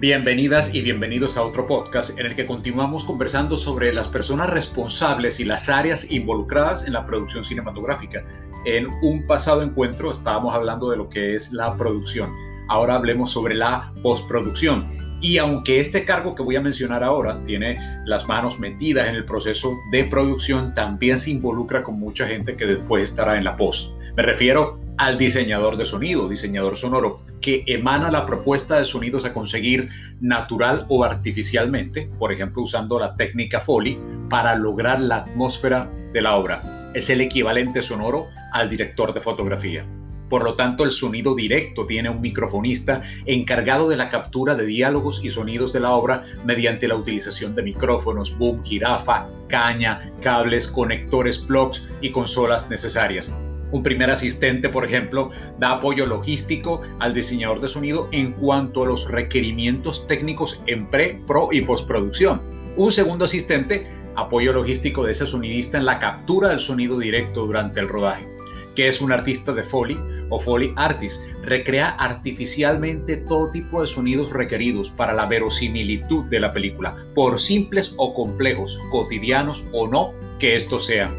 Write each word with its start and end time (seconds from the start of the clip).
Bienvenidas 0.00 0.76
y 0.76 0.82
bienvenidos 0.82 1.36
a 1.36 1.42
otro 1.42 1.66
podcast 1.66 2.16
en 2.20 2.26
el 2.26 2.36
que 2.36 2.46
continuamos 2.46 3.02
conversando 3.02 3.56
sobre 3.56 3.92
las 3.92 4.06
personas 4.06 4.48
responsables 4.48 5.40
y 5.40 5.44
las 5.44 5.68
áreas 5.68 6.12
involucradas 6.12 6.86
en 6.86 6.92
la 6.92 7.04
producción 7.04 7.44
cinematográfica. 7.44 8.22
En 8.64 8.86
un 9.02 9.26
pasado 9.26 9.60
encuentro 9.60 10.12
estábamos 10.12 10.54
hablando 10.54 10.88
de 10.88 10.98
lo 10.98 11.08
que 11.08 11.34
es 11.34 11.52
la 11.52 11.76
producción. 11.76 12.30
Ahora 12.68 12.96
hablemos 12.96 13.30
sobre 13.30 13.54
la 13.54 13.92
postproducción. 14.02 14.86
Y 15.20 15.38
aunque 15.38 15.80
este 15.80 16.04
cargo 16.04 16.34
que 16.34 16.42
voy 16.42 16.56
a 16.56 16.60
mencionar 16.60 17.02
ahora 17.02 17.42
tiene 17.44 17.78
las 18.04 18.28
manos 18.28 18.60
metidas 18.60 19.08
en 19.08 19.16
el 19.16 19.24
proceso 19.24 19.72
de 19.90 20.04
producción, 20.04 20.74
también 20.74 21.18
se 21.18 21.30
involucra 21.30 21.82
con 21.82 21.98
mucha 21.98 22.26
gente 22.26 22.54
que 22.54 22.66
después 22.66 23.02
estará 23.02 23.36
en 23.36 23.44
la 23.44 23.56
post. 23.56 23.98
Me 24.16 24.22
refiero 24.22 24.78
al 24.96 25.16
diseñador 25.16 25.76
de 25.76 25.86
sonido, 25.86 26.28
diseñador 26.28 26.76
sonoro, 26.76 27.16
que 27.40 27.64
emana 27.66 28.10
la 28.10 28.26
propuesta 28.26 28.78
de 28.78 28.84
sonidos 28.84 29.24
a 29.24 29.32
conseguir 29.32 29.88
natural 30.20 30.86
o 30.88 31.04
artificialmente, 31.04 32.10
por 32.18 32.32
ejemplo 32.32 32.62
usando 32.62 32.98
la 32.98 33.14
técnica 33.14 33.60
Foley, 33.60 33.98
para 34.28 34.56
lograr 34.56 35.00
la 35.00 35.18
atmósfera 35.18 35.90
de 36.12 36.20
la 36.20 36.36
obra. 36.36 36.90
Es 36.94 37.10
el 37.10 37.20
equivalente 37.20 37.82
sonoro 37.82 38.26
al 38.52 38.68
director 38.68 39.12
de 39.12 39.20
fotografía. 39.20 39.84
Por 40.28 40.44
lo 40.44 40.54
tanto, 40.54 40.84
el 40.84 40.90
sonido 40.90 41.34
directo 41.34 41.86
tiene 41.86 42.10
un 42.10 42.20
microfonista 42.20 43.02
encargado 43.24 43.88
de 43.88 43.96
la 43.96 44.10
captura 44.10 44.54
de 44.54 44.66
diálogos 44.66 45.20
y 45.24 45.30
sonidos 45.30 45.72
de 45.72 45.80
la 45.80 45.92
obra 45.92 46.24
mediante 46.44 46.88
la 46.88 46.96
utilización 46.96 47.54
de 47.54 47.62
micrófonos, 47.62 48.36
boom, 48.36 48.62
jirafa, 48.62 49.28
caña, 49.48 50.12
cables, 50.20 50.68
conectores, 50.68 51.38
plugs 51.38 51.88
y 52.00 52.10
consolas 52.10 52.68
necesarias. 52.68 53.32
Un 53.70 53.82
primer 53.82 54.10
asistente, 54.10 54.68
por 54.68 54.84
ejemplo, 54.84 55.30
da 55.58 55.72
apoyo 55.72 56.06
logístico 56.06 56.80
al 57.00 57.12
diseñador 57.12 57.60
de 57.60 57.68
sonido 57.68 58.08
en 58.12 58.32
cuanto 58.32 58.82
a 58.82 58.86
los 58.86 59.10
requerimientos 59.10 60.06
técnicos 60.06 60.60
en 60.66 60.86
pre, 60.90 61.20
pro 61.26 61.48
y 61.52 61.60
postproducción. 61.60 62.40
Un 62.76 62.92
segundo 62.92 63.24
asistente, 63.24 63.88
apoyo 64.16 64.52
logístico 64.52 65.04
de 65.04 65.12
ese 65.12 65.26
sonidista 65.26 65.76
en 65.78 65.84
la 65.84 65.98
captura 65.98 66.48
del 66.48 66.60
sonido 66.60 66.98
directo 66.98 67.44
durante 67.44 67.80
el 67.80 67.88
rodaje 67.88 68.37
que 68.78 68.86
es 68.86 69.00
un 69.00 69.10
artista 69.10 69.52
de 69.52 69.64
Foley 69.64 69.98
o 70.28 70.38
Foley 70.38 70.72
Artist. 70.76 71.20
Recrea 71.42 71.96
artificialmente 71.98 73.16
todo 73.16 73.50
tipo 73.50 73.82
de 73.82 73.88
sonidos 73.88 74.30
requeridos 74.30 74.88
para 74.88 75.12
la 75.14 75.26
verosimilitud 75.26 76.26
de 76.26 76.38
la 76.38 76.52
película, 76.52 76.96
por 77.12 77.40
simples 77.40 77.92
o 77.96 78.14
complejos, 78.14 78.78
cotidianos 78.92 79.64
o 79.72 79.88
no 79.88 80.12
que 80.38 80.54
estos 80.54 80.86
sean. 80.86 81.12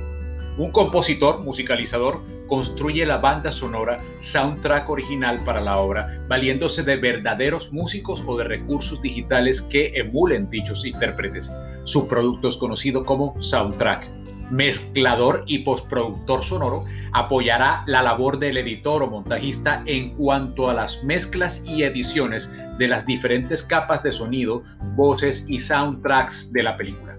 Un 0.57 0.71
compositor, 0.71 1.41
musicalizador, 1.43 2.21
construye 2.47 3.05
la 3.05 3.17
banda 3.17 3.51
sonora, 3.51 4.01
soundtrack 4.19 4.89
original 4.89 5.43
para 5.43 5.59
la 5.59 5.79
obra, 5.79 6.23
valiéndose 6.29 6.83
de 6.83 6.95
verdaderos 6.95 7.73
músicos 7.73 8.23
o 8.25 8.37
de 8.37 8.45
recursos 8.45 9.01
digitales 9.01 9.59
que 9.59 9.91
emulen 9.95 10.49
dichos 10.49 10.85
intérpretes. 10.85 11.51
Su 11.83 12.07
producto 12.07 12.47
es 12.47 12.55
conocido 12.55 13.03
como 13.03 13.35
soundtrack. 13.41 14.28
Mezclador 14.51 15.43
y 15.47 15.59
postproductor 15.59 16.43
sonoro 16.43 16.85
apoyará 17.11 17.83
la 17.85 18.01
labor 18.01 18.39
del 18.39 18.57
editor 18.57 19.03
o 19.03 19.07
montajista 19.07 19.83
en 19.85 20.15
cuanto 20.15 20.69
a 20.69 20.73
las 20.73 21.03
mezclas 21.03 21.63
y 21.65 21.83
ediciones 21.83 22.53
de 22.77 22.87
las 22.87 23.05
diferentes 23.05 23.63
capas 23.63 24.03
de 24.03 24.11
sonido, 24.11 24.63
voces 24.95 25.45
y 25.47 25.59
soundtracks 25.59 26.51
de 26.51 26.63
la 26.63 26.77
película. 26.77 27.09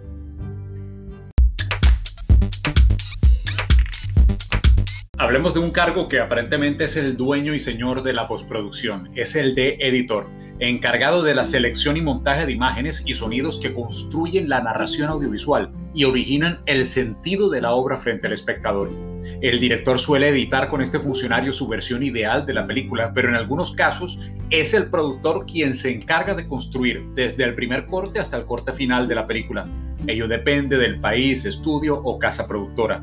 Hablemos 5.21 5.53
de 5.53 5.61
un 5.61 5.71
cargo 5.71 6.09
que 6.09 6.19
aparentemente 6.19 6.85
es 6.85 6.97
el 6.97 7.15
dueño 7.17 7.53
y 7.53 7.59
señor 7.59 8.03
de 8.03 8.15
la 8.15 8.27
postproducción, 8.27 9.11
es 9.15 9.37
el 9.37 9.55
de 9.55 9.77
editor, 9.79 10.27
encargado 10.61 11.23
de 11.23 11.35
la 11.35 11.45
selección 11.45 11.97
y 11.97 12.03
montaje 12.03 12.45
de 12.45 12.53
imágenes 12.53 13.03
y 13.07 13.15
sonidos 13.15 13.59
que 13.59 13.73
construyen 13.73 14.49
la 14.49 14.61
narración 14.61 15.09
audiovisual 15.09 15.73
y 15.95 16.05
originan 16.05 16.61
el 16.67 16.87
sentido 16.87 17.49
de 17.49 17.63
la 17.63 17.73
obra 17.73 17.97
frente 17.97 18.27
al 18.27 18.35
espectador. 18.35 18.91
El 19.41 19.59
director 19.59 19.99
suele 19.99 20.29
editar 20.29 20.69
con 20.69 20.83
este 20.83 20.99
funcionario 20.99 21.53
su 21.53 21.67
versión 21.67 22.03
ideal 22.03 22.45
de 22.45 22.53
la 22.53 22.67
película, 22.67 23.11
pero 23.15 23.31
en 23.31 23.37
algunos 23.37 23.73
casos 23.73 24.19
es 24.51 24.75
el 24.75 24.91
productor 24.91 25.47
quien 25.47 25.75
se 25.75 25.91
encarga 25.91 26.35
de 26.35 26.47
construir 26.47 27.05
desde 27.15 27.45
el 27.45 27.55
primer 27.55 27.87
corte 27.87 28.21
hasta 28.21 28.37
el 28.37 28.45
corte 28.45 28.73
final 28.73 29.09
de 29.09 29.15
la 29.15 29.27
película. 29.27 29.67
Ello 30.07 30.29
depende 30.29 30.77
del 30.77 31.01
país, 31.01 31.45
estudio 31.47 31.99
o 32.03 32.19
casa 32.19 32.47
productora. 32.47 33.03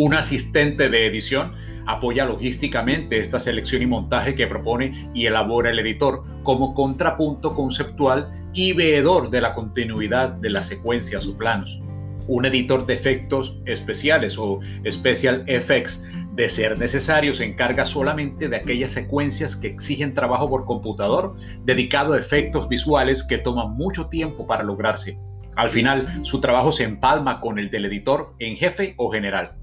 Un 0.00 0.14
asistente 0.14 0.88
de 0.88 1.06
edición 1.06 1.54
apoya 1.86 2.24
logísticamente 2.24 3.18
esta 3.18 3.40
selección 3.40 3.82
y 3.82 3.86
montaje 3.86 4.36
que 4.36 4.46
propone 4.46 4.92
y 5.12 5.26
elabora 5.26 5.70
el 5.70 5.80
editor 5.80 6.22
como 6.44 6.72
contrapunto 6.72 7.52
conceptual 7.52 8.30
y 8.54 8.74
veedor 8.74 9.28
de 9.28 9.40
la 9.40 9.54
continuidad 9.54 10.28
de 10.34 10.50
las 10.50 10.68
secuencias 10.68 11.26
o 11.26 11.36
planos. 11.36 11.80
Un 12.28 12.46
editor 12.46 12.86
de 12.86 12.94
efectos 12.94 13.58
especiales 13.66 14.38
o 14.38 14.60
special 14.88 15.42
effects, 15.48 16.08
de 16.32 16.48
ser 16.48 16.78
necesario, 16.78 17.34
se 17.34 17.46
encarga 17.46 17.84
solamente 17.84 18.48
de 18.48 18.54
aquellas 18.54 18.92
secuencias 18.92 19.56
que 19.56 19.66
exigen 19.66 20.14
trabajo 20.14 20.48
por 20.48 20.64
computador 20.64 21.34
dedicado 21.64 22.12
a 22.12 22.18
efectos 22.18 22.68
visuales 22.68 23.24
que 23.24 23.38
toman 23.38 23.72
mucho 23.72 24.06
tiempo 24.06 24.46
para 24.46 24.62
lograrse. 24.62 25.18
Al 25.56 25.70
final, 25.70 26.24
su 26.24 26.40
trabajo 26.40 26.70
se 26.70 26.84
empalma 26.84 27.40
con 27.40 27.58
el 27.58 27.68
del 27.68 27.86
editor 27.86 28.36
en 28.38 28.56
jefe 28.56 28.94
o 28.96 29.10
general. 29.10 29.58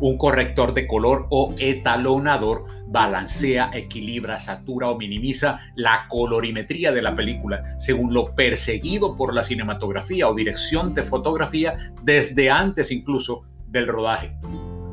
Un 0.00 0.18
corrector 0.18 0.74
de 0.74 0.86
color 0.86 1.26
o 1.30 1.54
etalonador 1.58 2.64
balancea, 2.86 3.70
equilibra, 3.72 4.38
satura 4.38 4.88
o 4.88 4.98
minimiza 4.98 5.60
la 5.74 6.06
colorimetría 6.08 6.92
de 6.92 7.02
la 7.02 7.16
película 7.16 7.62
según 7.78 8.12
lo 8.12 8.34
perseguido 8.34 9.16
por 9.16 9.34
la 9.34 9.42
cinematografía 9.42 10.28
o 10.28 10.34
dirección 10.34 10.94
de 10.94 11.02
fotografía 11.02 11.74
desde 12.02 12.50
antes 12.50 12.90
incluso 12.90 13.42
del 13.66 13.86
rodaje. 13.86 14.36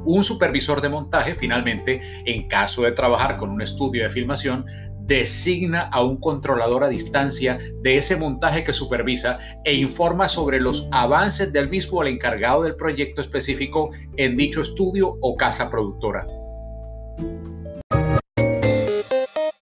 Un 0.03 0.23
supervisor 0.23 0.81
de 0.81 0.89
montaje, 0.89 1.35
finalmente, 1.35 2.01
en 2.25 2.47
caso 2.47 2.81
de 2.81 2.91
trabajar 2.91 3.37
con 3.37 3.51
un 3.51 3.61
estudio 3.61 4.03
de 4.03 4.09
filmación, 4.09 4.65
designa 5.05 5.89
a 5.91 6.03
un 6.03 6.17
controlador 6.17 6.83
a 6.83 6.89
distancia 6.89 7.57
de 7.81 7.97
ese 7.97 8.15
montaje 8.15 8.63
que 8.63 8.73
supervisa 8.73 9.39
e 9.63 9.73
informa 9.75 10.29
sobre 10.29 10.59
los 10.59 10.87
avances 10.91 11.51
del 11.51 11.69
mismo 11.69 12.01
al 12.01 12.07
encargado 12.07 12.63
del 12.63 12.75
proyecto 12.75 13.21
específico 13.21 13.89
en 14.17 14.37
dicho 14.37 14.61
estudio 14.61 15.17
o 15.21 15.35
casa 15.35 15.69
productora. 15.69 16.27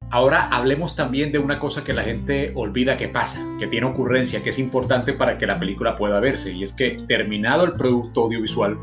Ahora 0.09 0.47
hablemos 0.47 0.95
también 0.95 1.31
de 1.31 1.37
una 1.37 1.59
cosa 1.59 1.83
que 1.83 1.93
la 1.93 2.01
gente 2.01 2.51
olvida 2.55 2.97
que 2.97 3.07
pasa, 3.07 3.45
que 3.59 3.67
tiene 3.67 3.85
ocurrencia, 3.85 4.41
que 4.41 4.49
es 4.49 4.57
importante 4.57 5.13
para 5.13 5.37
que 5.37 5.45
la 5.45 5.59
película 5.59 5.95
pueda 5.95 6.19
verse, 6.19 6.53
y 6.53 6.63
es 6.63 6.73
que 6.73 6.97
terminado 7.07 7.65
el 7.65 7.73
producto 7.73 8.23
audiovisual, 8.23 8.79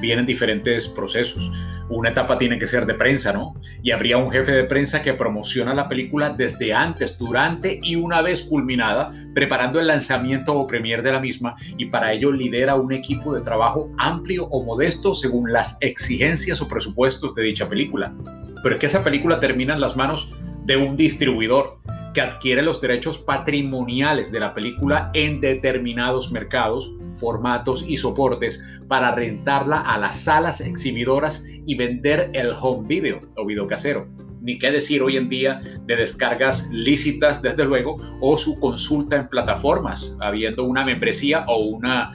vienen 0.00 0.26
diferentes 0.26 0.88
procesos. 0.88 1.50
Una 1.88 2.10
etapa 2.10 2.36
tiene 2.38 2.58
que 2.58 2.66
ser 2.66 2.86
de 2.86 2.94
prensa, 2.94 3.32
¿no? 3.32 3.54
Y 3.82 3.92
habría 3.92 4.18
un 4.18 4.30
jefe 4.30 4.52
de 4.52 4.64
prensa 4.64 5.02
que 5.02 5.14
promociona 5.14 5.74
la 5.74 5.88
película 5.88 6.30
desde 6.30 6.74
antes, 6.74 7.18
durante 7.18 7.80
y 7.82 7.96
una 7.96 8.20
vez 8.22 8.42
culminada, 8.42 9.12
preparando 9.34 9.80
el 9.80 9.86
lanzamiento 9.86 10.54
o 10.58 10.66
premier 10.66 11.02
de 11.02 11.12
la 11.12 11.20
misma 11.20 11.56
y 11.76 11.86
para 11.86 12.12
ello 12.12 12.30
lidera 12.30 12.74
un 12.74 12.92
equipo 12.92 13.34
de 13.34 13.40
trabajo 13.40 13.90
amplio 13.98 14.46
o 14.46 14.62
modesto 14.64 15.14
según 15.14 15.52
las 15.52 15.78
exigencias 15.80 16.60
o 16.60 16.68
presupuestos 16.68 17.34
de 17.34 17.42
dicha 17.42 17.68
película. 17.68 18.14
Pero 18.62 18.74
es 18.74 18.80
que 18.80 18.86
esa 18.86 19.04
película 19.04 19.40
termina 19.40 19.74
en 19.74 19.80
las 19.80 19.96
manos 19.96 20.32
de 20.64 20.76
un 20.76 20.96
distribuidor 20.96 21.78
adquiere 22.20 22.62
los 22.62 22.80
derechos 22.80 23.18
patrimoniales 23.18 24.30
de 24.32 24.40
la 24.40 24.54
película 24.54 25.10
en 25.14 25.40
determinados 25.40 26.32
mercados, 26.32 26.90
formatos 27.18 27.84
y 27.88 27.96
soportes 27.96 28.62
para 28.88 29.14
rentarla 29.14 29.80
a 29.80 29.98
las 29.98 30.24
salas 30.24 30.60
exhibidoras 30.60 31.44
y 31.66 31.74
vender 31.74 32.30
el 32.34 32.52
home 32.52 32.86
video 32.86 33.22
o 33.36 33.44
video 33.44 33.66
casero. 33.66 34.06
Ni 34.40 34.58
qué 34.58 34.70
decir 34.70 35.02
hoy 35.02 35.16
en 35.16 35.28
día 35.28 35.60
de 35.84 35.96
descargas 35.96 36.68
lícitas, 36.70 37.42
desde 37.42 37.64
luego, 37.64 37.96
o 38.20 38.36
su 38.36 38.58
consulta 38.58 39.16
en 39.16 39.28
plataformas, 39.28 40.16
habiendo 40.20 40.64
una 40.64 40.84
membresía 40.84 41.44
o 41.48 41.58
una, 41.58 42.12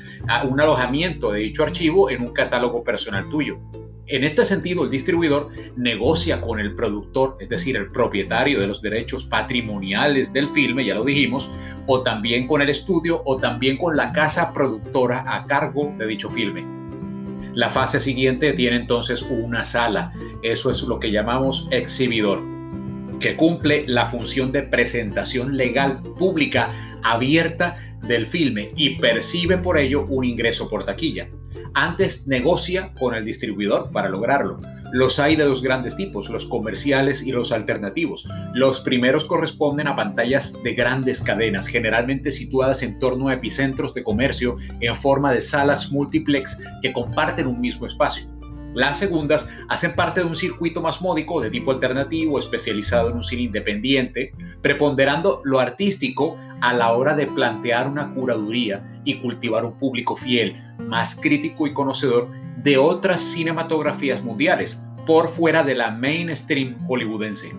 un 0.50 0.60
alojamiento 0.60 1.32
de 1.32 1.42
dicho 1.42 1.64
archivo 1.64 2.10
en 2.10 2.22
un 2.22 2.34
catálogo 2.34 2.84
personal 2.84 3.30
tuyo. 3.30 3.60
En 4.08 4.26
este 4.26 4.44
sentido, 4.44 4.84
el 4.84 4.90
distribuidor 4.90 5.50
negocia 5.78 6.42
con 6.42 6.60
el 6.60 6.76
productor, 6.76 7.38
es 7.40 7.48
decir, 7.48 7.78
el 7.78 7.90
propietario 7.90 8.60
de 8.60 8.68
los 8.68 8.82
derechos 8.82 9.24
patrimoniales 9.24 10.34
del 10.34 10.50
filme, 10.50 10.86
ya 10.86 10.96
lo 10.96 11.06
dijimos, 11.06 11.50
o 11.88 12.04
también 12.04 12.46
con 12.48 12.62
el 12.62 12.70
estudio 12.70 13.22
o 13.26 13.38
también 13.38 13.78
con 13.78 13.96
la 13.96 14.12
casa 14.12 14.54
productora 14.54 15.24
a 15.34 15.46
cargo 15.46 15.94
de 15.98 16.06
dicho 16.06 16.30
filme. 16.30 16.83
La 17.54 17.70
fase 17.70 18.00
siguiente 18.00 18.54
tiene 18.54 18.78
entonces 18.78 19.22
una 19.30 19.64
sala, 19.64 20.12
eso 20.42 20.72
es 20.72 20.82
lo 20.84 21.00
que 21.00 21.12
llamamos 21.12 21.68
exhibidor, 21.70 22.42
que 23.20 23.36
cumple 23.36 23.86
la 23.88 24.06
función 24.06 24.52
de 24.52 24.64
presentación 24.64 25.56
legal 25.56 26.02
pública 26.18 26.72
abierta 27.04 27.78
del 28.02 28.26
filme 28.26 28.72
y 28.76 28.98
percibe 28.98 29.58
por 29.58 29.78
ello 29.78 30.06
un 30.08 30.26
ingreso 30.26 30.68
por 30.68 30.84
taquilla. 30.84 31.28
antes 31.76 32.28
negocia 32.28 32.94
con 33.00 33.16
el 33.16 33.26
distribuidor 33.26 33.92
para 33.92 34.10
lograrlo. 34.10 34.62
Los 34.94 35.18
hay 35.18 35.36
de 35.36 35.46
dos 35.46 35.64
grandes 35.64 35.96
tipos, 35.96 36.30
los 36.30 36.46
comerciales 36.46 37.24
y 37.24 37.32
los 37.32 37.52
alternativos. 37.52 38.28
Los 38.54 38.80
primeros 38.80 39.26
corresponden 39.26 39.88
a 39.88 39.96
pantallas 39.96 40.54
de 40.62 40.76
grandes 40.76 41.20
cadenas, 41.20 41.66
generalmente 41.66 42.30
situadas 42.30 42.84
en 42.84 43.00
torno 43.00 43.28
a 43.28 43.34
epicentros 43.34 43.96
de 43.96 44.04
comercio 44.04 44.56
en 44.82 44.96
forma 44.96 45.34
de 45.34 45.42
salas 45.42 45.92
multiplex 45.92 46.60
que 46.84 46.94
comparten 46.94 47.48
un 47.48 47.60
mismo 47.60 47.88
espacio. 47.88 48.30
Las 48.76 49.00
segundas 49.00 49.50
hacen 49.68 49.96
parte 49.96 50.22
de 50.22 50.28
un 50.28 50.36
circuito 50.36 50.80
más 50.80 51.02
módico 51.02 51.42
de 51.42 51.50
tipo 51.50 51.72
alternativo, 51.72 52.38
especializado 52.38 53.10
en 53.10 53.16
un 53.16 53.24
cine 53.24 53.44
independiente, 53.44 54.32
preponderando 54.62 55.42
lo 55.44 55.60
artístico 55.60 56.38
a 56.62 56.72
la 56.72 56.94
hora 56.94 57.16
de 57.16 57.26
plantear 57.26 57.88
una 57.88 58.14
curaduría 58.14 59.02
y 59.06 59.16
cultivar 59.16 59.66
un 59.66 59.80
público 59.80 60.16
fiel, 60.16 60.56
más 60.78 61.16
crítico 61.16 61.66
y 61.66 61.74
conocedor 61.74 62.30
de 62.64 62.78
otras 62.78 63.22
cinematografías 63.22 64.24
mundiales, 64.24 64.83
por 65.06 65.28
fuera 65.28 65.64
de 65.64 65.76
la 65.76 65.92
mainstream 65.92 66.78
hollywoodense. 66.88 67.54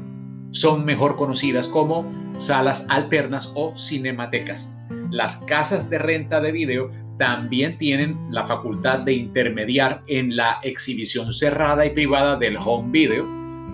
Son 0.53 0.85
mejor 0.85 1.17
conocidas 1.17 1.69
como 1.69 2.05
salas 2.39 2.87
alternas 2.89 3.53
o 3.55 3.77
cinematecas. 3.77 4.71
Las 5.11 5.37
casas 5.39 5.91
de 5.91 5.99
renta 5.99 6.41
de 6.41 6.53
video 6.53 6.91
también 7.19 7.79
tienen 7.79 8.19
la 8.31 8.45
facultad 8.45 9.01
de 9.01 9.13
intermediar 9.13 10.03
en 10.07 10.37
la 10.37 10.59
exhibición 10.63 11.33
cerrada 11.33 11.87
y 11.87 11.91
privada 11.91 12.37
del 12.37 12.57
home 12.57 12.91
video 12.91 13.27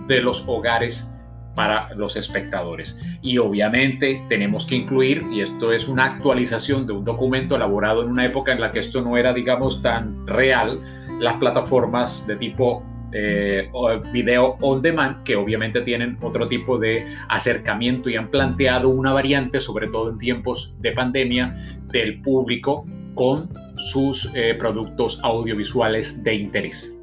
de 0.07 0.21
los 0.21 0.43
hogares 0.47 1.07
para 1.55 1.93
los 1.95 2.15
espectadores. 2.15 2.99
Y 3.21 3.37
obviamente 3.37 4.23
tenemos 4.29 4.65
que 4.65 4.75
incluir, 4.75 5.25
y 5.31 5.41
esto 5.41 5.71
es 5.71 5.87
una 5.87 6.05
actualización 6.05 6.87
de 6.87 6.93
un 6.93 7.03
documento 7.03 7.55
elaborado 7.55 8.03
en 8.03 8.09
una 8.09 8.25
época 8.25 8.53
en 8.53 8.61
la 8.61 8.71
que 8.71 8.79
esto 8.79 9.01
no 9.01 9.17
era, 9.17 9.33
digamos, 9.33 9.81
tan 9.81 10.25
real, 10.25 10.81
las 11.19 11.35
plataformas 11.35 12.25
de 12.25 12.35
tipo 12.37 12.83
eh, 13.13 13.69
video 14.11 14.57
on 14.61 14.81
demand, 14.81 15.23
que 15.23 15.35
obviamente 15.35 15.81
tienen 15.81 16.17
otro 16.21 16.47
tipo 16.47 16.77
de 16.77 17.05
acercamiento 17.29 18.09
y 18.09 18.15
han 18.15 18.29
planteado 18.29 18.89
una 18.89 19.13
variante, 19.13 19.59
sobre 19.59 19.87
todo 19.87 20.11
en 20.11 20.17
tiempos 20.17 20.75
de 20.79 20.91
pandemia, 20.91 21.53
del 21.87 22.21
público 22.21 22.85
con 23.15 23.49
sus 23.75 24.31
eh, 24.35 24.55
productos 24.57 25.19
audiovisuales 25.23 26.23
de 26.23 26.35
interés. 26.35 26.97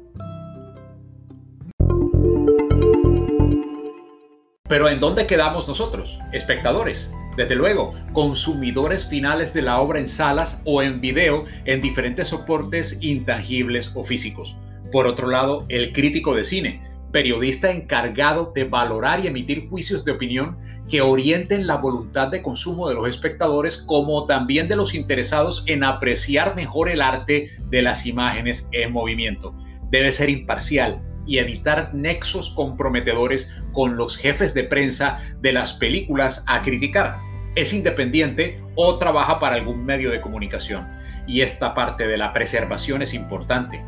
Pero 4.67 4.87
¿en 4.87 4.99
dónde 4.99 5.25
quedamos 5.25 5.67
nosotros, 5.67 6.19
espectadores? 6.31 7.11
Desde 7.35 7.55
luego, 7.55 7.93
consumidores 8.13 9.05
finales 9.05 9.53
de 9.53 9.61
la 9.63 9.79
obra 9.79 9.99
en 9.99 10.07
salas 10.07 10.61
o 10.65 10.83
en 10.83 11.01
video 11.01 11.45
en 11.65 11.81
diferentes 11.81 12.27
soportes 12.27 12.97
intangibles 13.01 13.91
o 13.95 14.03
físicos. 14.03 14.57
Por 14.91 15.05
otro 15.05 15.27
lado, 15.27 15.65
el 15.69 15.91
crítico 15.93 16.35
de 16.35 16.43
cine, 16.45 16.81
periodista 17.11 17.71
encargado 17.71 18.51
de 18.53 18.63
valorar 18.63 19.23
y 19.23 19.27
emitir 19.27 19.69
juicios 19.69 20.03
de 20.03 20.11
opinión 20.11 20.57
que 20.89 21.01
orienten 21.01 21.67
la 21.67 21.75
voluntad 21.75 22.29
de 22.29 22.41
consumo 22.41 22.87
de 22.89 22.95
los 22.95 23.07
espectadores 23.07 23.77
como 23.77 24.25
también 24.25 24.67
de 24.67 24.75
los 24.75 24.95
interesados 24.95 25.63
en 25.67 25.83
apreciar 25.83 26.55
mejor 26.55 26.89
el 26.89 27.01
arte 27.01 27.49
de 27.69 27.81
las 27.81 28.05
imágenes 28.05 28.67
en 28.71 28.91
movimiento. 28.91 29.55
Debe 29.91 30.11
ser 30.11 30.29
imparcial 30.29 31.01
y 31.25 31.37
evitar 31.37 31.91
nexos 31.93 32.51
comprometedores 32.51 33.51
con 33.71 33.95
los 33.95 34.17
jefes 34.17 34.53
de 34.53 34.63
prensa 34.63 35.19
de 35.41 35.53
las 35.53 35.73
películas 35.73 36.43
a 36.47 36.61
criticar. 36.61 37.17
Es 37.55 37.73
independiente 37.73 38.63
o 38.75 38.97
trabaja 38.97 39.39
para 39.39 39.55
algún 39.55 39.85
medio 39.85 40.09
de 40.11 40.21
comunicación. 40.21 40.87
Y 41.27 41.41
esta 41.41 41.75
parte 41.75 42.07
de 42.07 42.17
la 42.17 42.33
preservación 42.33 43.03
es 43.03 43.13
importante 43.13 43.83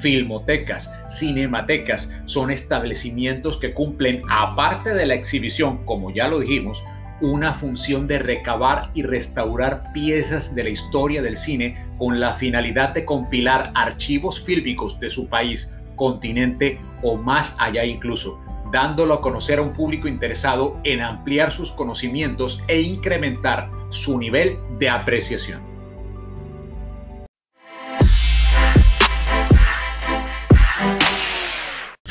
Filmotecas, 0.00 0.90
cinematecas 1.08 2.10
son 2.24 2.50
establecimientos 2.50 3.56
que 3.56 3.72
cumplen, 3.72 4.22
aparte 4.30 4.94
de 4.94 5.06
la 5.06 5.14
exhibición, 5.14 5.84
como 5.84 6.10
ya 6.10 6.28
lo 6.28 6.40
dijimos, 6.40 6.82
una 7.20 7.52
función 7.52 8.06
de 8.06 8.18
recabar 8.18 8.90
y 8.94 9.02
restaurar 9.02 9.92
piezas 9.92 10.54
de 10.54 10.64
la 10.64 10.70
historia 10.70 11.22
del 11.22 11.36
cine 11.36 11.76
con 11.98 12.20
la 12.20 12.32
finalidad 12.32 12.90
de 12.90 13.04
compilar 13.04 13.72
archivos 13.74 14.42
fílmicos 14.42 14.98
de 15.00 15.10
su 15.10 15.28
país, 15.28 15.72
continente 15.96 16.80
o 17.02 17.16
más 17.16 17.56
allá 17.58 17.84
incluso, 17.84 18.40
dándolo 18.72 19.14
a 19.14 19.20
conocer 19.20 19.58
a 19.58 19.62
un 19.62 19.72
público 19.72 20.08
interesado 20.08 20.78
en 20.84 21.00
ampliar 21.00 21.52
sus 21.52 21.70
conocimientos 21.70 22.60
e 22.68 22.80
incrementar 22.80 23.70
su 23.90 24.18
nivel 24.18 24.58
de 24.78 24.90
apreciación. 24.90 25.73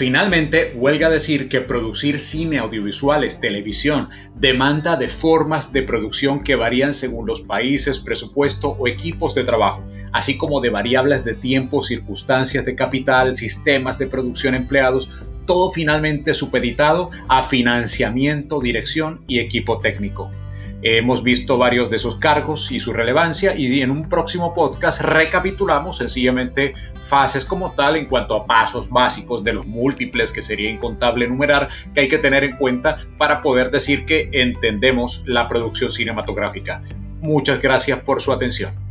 Finalmente, 0.04 0.74
huelga 0.76 1.10
decir 1.10 1.48
que 1.48 1.62
producir 1.62 2.20
cine, 2.20 2.58
audiovisuales, 2.58 3.40
televisión, 3.40 4.10
demanda 4.36 4.98
de 4.98 5.08
formas 5.08 5.72
de 5.72 5.82
producción 5.82 6.44
que 6.44 6.58
varían 6.58 6.94
según 6.94 7.26
los 7.26 7.40
países, 7.40 8.00
presupuesto 8.00 8.72
o 8.72 8.90
equipos 8.90 9.34
de 9.34 9.46
trabajo, 9.46 9.82
así 10.12 10.38
como 10.38 10.60
de 10.60 10.72
variables 10.72 11.24
de 11.24 11.36
tiempo, 11.36 11.80
circunstancias 11.80 12.66
de 12.66 12.76
capital, 12.76 13.38
sistemas 13.38 13.98
de 13.98 14.08
producción 14.08 14.56
empleados, 14.56 15.24
todo 15.46 15.72
finalmente 15.72 16.34
supeditado 16.34 17.10
a 17.30 17.42
financiamiento, 17.42 18.60
dirección 18.60 19.22
y 19.26 19.40
equipo 19.40 19.80
técnico. 19.80 20.30
Hemos 20.82 21.24
visto 21.24 21.58
varios 21.58 21.90
de 21.90 21.98
sus 21.98 22.18
cargos 22.18 22.70
y 22.72 22.80
su 22.80 22.92
relevancia 22.92 23.56
y 23.56 23.82
en 23.82 23.90
un 23.90 24.10
próximo 24.10 24.54
podcast 24.54 25.02
recapitulamos 25.02 25.98
sencillamente 25.98 26.74
fases 27.00 27.46
como 27.46 27.72
tal 27.72 27.96
en 27.96 28.06
cuanto 28.06 28.36
a 28.36 28.46
pasos 28.46 28.90
básicos 28.90 29.44
de 29.46 29.54
los 29.54 29.66
múltiples 29.66 30.34
que 30.34 30.42
sería 30.42 30.70
incontable 30.70 31.26
enumerar 31.26 31.70
que 31.94 32.02
hay 32.02 32.08
que 32.10 32.18
tener 32.18 32.44
en 32.44 32.58
cuenta 32.58 32.98
para 33.18 33.42
poder 33.42 33.72
decir 33.72 34.06
que 34.06 34.30
entendemos 34.34 35.24
la 35.26 35.48
producción 35.48 35.90
cinematográfica. 35.90 36.82
Muchas 37.22 37.62
gracias 37.62 38.00
por 38.00 38.22
su 38.22 38.34
atención. 38.34 38.83